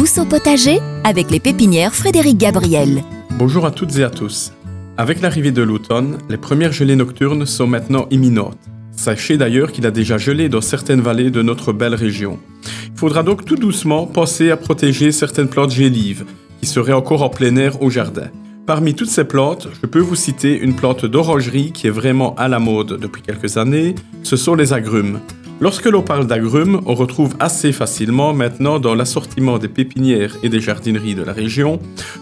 au 0.00 0.24
potager 0.24 0.78
avec 1.04 1.30
les 1.30 1.40
pépinières 1.40 1.94
Frédéric 1.94 2.38
Gabriel. 2.38 3.02
Bonjour 3.32 3.66
à 3.66 3.70
toutes 3.70 3.98
et 3.98 4.02
à 4.02 4.08
tous. 4.08 4.50
Avec 4.96 5.20
l'arrivée 5.20 5.52
de 5.52 5.60
l'automne, 5.60 6.16
les 6.30 6.38
premières 6.38 6.72
gelées 6.72 6.96
nocturnes 6.96 7.44
sont 7.44 7.66
maintenant 7.66 8.06
imminentes. 8.10 8.56
Sachez 8.92 9.36
d'ailleurs 9.36 9.72
qu'il 9.72 9.84
a 9.86 9.90
déjà 9.90 10.16
gelé 10.16 10.48
dans 10.48 10.62
certaines 10.62 11.02
vallées 11.02 11.30
de 11.30 11.42
notre 11.42 11.74
belle 11.74 11.94
région. 11.94 12.38
Il 12.86 12.98
faudra 12.98 13.22
donc 13.22 13.44
tout 13.44 13.56
doucement 13.56 14.06
penser 14.06 14.50
à 14.50 14.56
protéger 14.56 15.12
certaines 15.12 15.48
plantes 15.48 15.72
gélives 15.72 16.24
qui 16.60 16.66
seraient 16.66 16.94
encore 16.94 17.22
en 17.22 17.28
plein 17.28 17.54
air 17.56 17.82
au 17.82 17.90
jardin. 17.90 18.30
Parmi 18.64 18.94
toutes 18.94 19.10
ces 19.10 19.24
plantes, 19.24 19.68
je 19.82 19.86
peux 19.86 20.00
vous 20.00 20.16
citer 20.16 20.58
une 20.58 20.76
plante 20.76 21.04
d'orangerie 21.04 21.72
qui 21.72 21.88
est 21.88 21.90
vraiment 21.90 22.34
à 22.36 22.48
la 22.48 22.58
mode 22.58 22.98
depuis 22.98 23.20
quelques 23.20 23.58
années, 23.58 23.94
ce 24.22 24.36
sont 24.36 24.54
les 24.54 24.72
agrumes. 24.72 25.20
Lorsque 25.62 25.84
l'on 25.84 26.00
parle 26.00 26.26
d'agrumes, 26.26 26.80
on 26.86 26.94
retrouve 26.94 27.36
assez 27.38 27.72
facilement 27.72 28.32
maintenant 28.32 28.78
dans 28.80 28.94
l'assortiment 28.94 29.58
des 29.58 29.68
pépinières 29.68 30.34
et 30.42 30.48
des 30.48 30.58
jardineries 30.58 31.14
de 31.14 31.22
la 31.22 31.34
région 31.34 31.78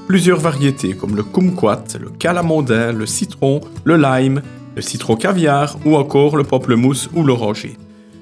plusieurs 0.09 0.41
variétés 0.41 0.95
comme 0.95 1.15
le 1.15 1.23
kumquat, 1.23 1.85
le 2.01 2.11
calamondin, 2.11 2.91
le 2.91 3.07
citron, 3.07 3.61
le 3.85 3.97
lime, 3.97 4.43
le 4.75 4.83
citron 4.83 5.15
caviar 5.15 5.77
ou 5.85 5.95
encore 5.95 6.37
le 6.37 6.43
pamplemousse 6.43 7.09
ou 7.15 7.23
l'oranger. 7.23 7.77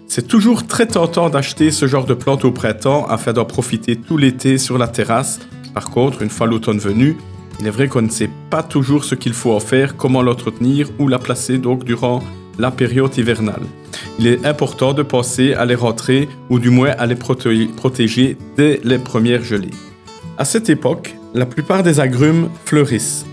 C'est 0.07 0.29
toujours 0.29 0.67
très 0.67 0.87
tentant 0.87 1.31
d'acheter 1.31 1.71
ce 1.71 1.87
genre 1.87 2.05
de 2.05 2.15
plante 2.15 2.45
au 2.45 2.53
printemps 2.53 3.07
afin 3.09 3.33
d'en 3.33 3.47
profiter 3.47 3.97
tout 3.97 4.19
l'été 4.19 4.59
sur 4.59 4.77
la 4.77 4.87
terrasse. 4.87 5.41
Par 5.73 5.89
contre, 5.89 6.21
une 6.21 6.31
fois 6.31 6.47
l'automne 6.47 6.79
venu, 6.79 7.17
il 7.59 7.67
est 7.67 7.71
vrai 7.71 7.89
qu'on 7.89 8.03
ne 8.03 8.11
sait 8.11 8.31
pas 8.51 8.63
toujours 8.63 9.05
ce 9.05 9.15
qu'il 9.15 9.33
faut 9.33 9.55
en 9.55 9.61
faire, 9.61 9.97
comment 9.97 10.21
l'entretenir 10.21 10.91
ou 10.99 11.09
la 11.09 11.19
placer 11.19 11.57
donc 11.57 11.85
durant 11.85 12.23
la 12.59 12.71
période 12.71 13.17
hivernale. 13.17 13.63
Il 14.19 14.27
est 14.27 14.47
important 14.47 14.95
de 14.95 15.03
penser 15.03 15.53
à 15.55 15.65
les 15.67 15.75
rentrer 15.75 16.29
ou 16.49 16.59
du 16.59 16.71
moins 16.71 16.91
à 16.99 17.07
les 17.07 17.17
protéger 17.17 18.39
dès 18.57 18.81
les 18.83 18.99
premières 18.99 19.45
gelées. 19.45 19.75
À 20.39 20.45
cette 20.45 20.71
époque, 20.71 21.15
la 21.35 21.45
plupart 21.45 21.83
des 21.83 22.01
agrumes 22.01 22.49
fleurissent. 22.65 23.27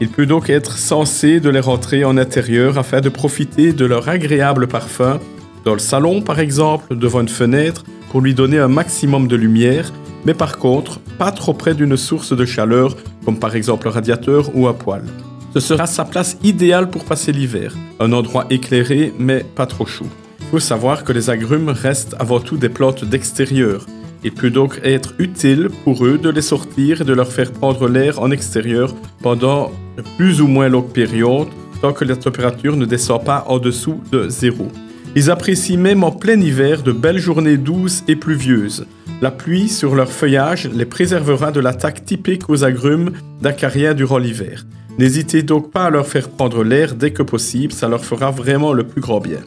Il 0.00 0.08
peut 0.08 0.26
donc 0.26 0.50
être 0.50 0.76
censé 0.76 1.38
de 1.38 1.50
les 1.50 1.60
rentrer 1.60 2.04
en 2.04 2.16
intérieur 2.16 2.78
afin 2.78 3.00
de 3.00 3.08
profiter 3.08 3.72
de 3.72 3.84
leur 3.84 4.08
agréable 4.08 4.66
parfum 4.66 5.20
dans 5.64 5.72
le 5.72 5.78
salon 5.78 6.20
par 6.20 6.40
exemple, 6.40 6.96
devant 6.96 7.20
une 7.20 7.28
fenêtre, 7.28 7.84
pour 8.10 8.20
lui 8.20 8.34
donner 8.34 8.58
un 8.58 8.68
maximum 8.68 9.28
de 9.28 9.36
lumière 9.36 9.92
mais 10.24 10.34
par 10.34 10.58
contre, 10.58 11.00
pas 11.18 11.32
trop 11.32 11.52
près 11.52 11.74
d'une 11.74 11.96
source 11.96 12.34
de 12.34 12.44
chaleur, 12.44 12.96
comme 13.24 13.38
par 13.38 13.54
exemple 13.56 13.88
un 13.88 13.90
radiateur 13.90 14.50
ou 14.54 14.66
un 14.66 14.72
poêle. 14.72 15.04
Ce 15.52 15.60
sera 15.60 15.86
sa 15.86 16.04
place 16.04 16.38
idéale 16.42 16.90
pour 16.90 17.04
passer 17.04 17.30
l'hiver, 17.30 17.74
un 18.00 18.12
endroit 18.12 18.46
éclairé 18.50 19.12
mais 19.18 19.44
pas 19.44 19.66
trop 19.66 19.86
chaud. 19.86 20.08
Il 20.44 20.50
faut 20.50 20.60
savoir 20.60 21.02
que 21.02 21.12
les 21.12 21.30
agrumes 21.30 21.70
restent 21.70 22.14
avant 22.20 22.38
tout 22.38 22.56
des 22.56 22.68
plantes 22.68 23.04
d'extérieur. 23.04 23.86
Il 24.22 24.32
peut 24.32 24.50
donc 24.50 24.78
être 24.84 25.14
utile 25.18 25.68
pour 25.82 26.04
eux 26.04 26.16
de 26.16 26.28
les 26.28 26.42
sortir 26.42 27.00
et 27.00 27.04
de 27.04 27.12
leur 27.12 27.32
faire 27.32 27.50
prendre 27.50 27.88
l'air 27.88 28.20
en 28.20 28.30
extérieur 28.30 28.94
pendant 29.20 29.72
plus 30.16 30.40
ou 30.40 30.46
moins 30.46 30.68
longue 30.68 30.92
période, 30.92 31.48
tant 31.80 31.92
que 31.92 32.04
la 32.04 32.14
température 32.14 32.76
ne 32.76 32.84
descend 32.84 33.24
pas 33.24 33.44
en 33.48 33.58
dessous 33.58 34.00
de 34.12 34.28
zéro. 34.28 34.68
Ils 35.16 35.30
apprécient 35.30 35.78
même 35.78 36.04
en 36.04 36.12
plein 36.12 36.40
hiver 36.40 36.82
de 36.82 36.92
belles 36.92 37.18
journées 37.18 37.56
douces 37.56 38.04
et 38.06 38.14
pluvieuses. 38.14 38.86
La 39.22 39.30
pluie 39.30 39.68
sur 39.68 39.94
leur 39.94 40.10
feuillage 40.10 40.68
les 40.72 40.84
préservera 40.86 41.52
de 41.52 41.60
l'attaque 41.60 42.04
typique 42.04 42.48
aux 42.48 42.64
agrumes 42.64 43.12
d'acariens 43.40 43.94
durant 43.94 44.18
l'hiver. 44.18 44.64
N'hésitez 44.98 45.42
donc 45.42 45.72
pas 45.72 45.86
à 45.86 45.90
leur 45.90 46.06
faire 46.06 46.28
prendre 46.28 46.62
l'air 46.62 46.94
dès 46.94 47.12
que 47.12 47.22
possible, 47.22 47.72
ça 47.72 47.88
leur 47.88 48.04
fera 48.04 48.30
vraiment 48.30 48.72
le 48.72 48.84
plus 48.84 49.00
grand 49.00 49.20
bien. 49.20 49.40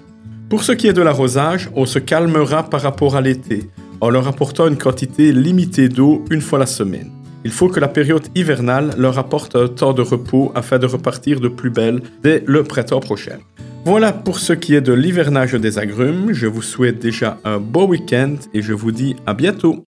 Pour 0.49 0.63
ce 0.63 0.71
qui 0.71 0.87
est 0.87 0.93
de 0.93 1.01
l'arrosage, 1.01 1.69
on 1.75 1.85
se 1.85 1.99
calmera 1.99 2.63
par 2.63 2.81
rapport 2.81 3.17
à 3.17 3.21
l'été, 3.21 3.69
en 3.99 4.09
leur 4.09 4.29
apportant 4.29 4.67
une 4.67 4.77
quantité 4.77 5.33
limitée 5.33 5.89
d'eau 5.89 6.23
une 6.31 6.39
fois 6.39 6.57
la 6.57 6.65
semaine. 6.65 7.11
Il 7.43 7.51
faut 7.51 7.67
que 7.67 7.81
la 7.81 7.89
période 7.89 8.25
hivernale 8.33 8.93
leur 8.97 9.19
apporte 9.19 9.57
un 9.57 9.67
temps 9.67 9.91
de 9.91 10.01
repos 10.01 10.53
afin 10.55 10.79
de 10.79 10.85
repartir 10.85 11.41
de 11.41 11.49
plus 11.49 11.69
belle 11.69 12.01
dès 12.23 12.43
le 12.45 12.63
printemps 12.63 13.01
prochain. 13.01 13.39
Voilà 13.83 14.13
pour 14.13 14.39
ce 14.39 14.53
qui 14.53 14.73
est 14.73 14.81
de 14.81 14.93
l'hivernage 14.93 15.53
des 15.53 15.79
agrumes. 15.79 16.31
Je 16.31 16.47
vous 16.47 16.61
souhaite 16.61 16.99
déjà 16.99 17.39
un 17.43 17.59
beau 17.59 17.85
week-end 17.85 18.35
et 18.53 18.61
je 18.61 18.73
vous 18.73 18.93
dis 18.93 19.17
à 19.25 19.33
bientôt. 19.33 19.85